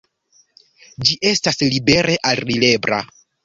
[1.03, 3.05] Ĝi estas libere alirebla.